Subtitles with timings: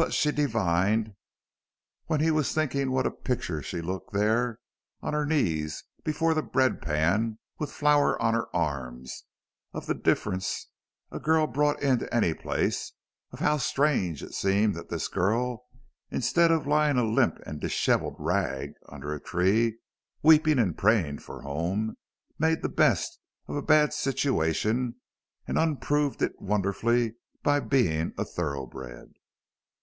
[0.00, 1.16] But she divined
[2.06, 4.60] when he was thinking what a picture she looked there,
[5.02, 9.24] on her knees before the bread pan, with flour on her arms;
[9.74, 10.70] of the difference
[11.10, 12.92] a girl brought into any place;
[13.32, 15.66] of how strange it seemed that this girl,
[16.12, 19.78] instead of lying a limp and disheveled rag under a tree,
[20.22, 21.96] weeping and praying for home,
[22.38, 23.18] made the best
[23.48, 24.94] of a bad situation
[25.48, 29.14] and unproved it wonderfully by being a thoroughbred.